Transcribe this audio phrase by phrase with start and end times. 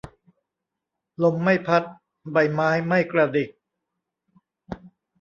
[1.23, 1.83] ลมไม่พัด
[2.31, 3.49] ใบไม้ไม่กระดิก